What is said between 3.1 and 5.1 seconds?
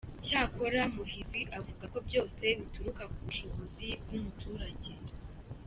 ku bushobozi bw’umuturage.